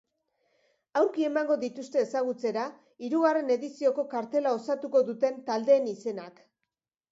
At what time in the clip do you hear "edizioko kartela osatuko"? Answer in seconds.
3.57-5.05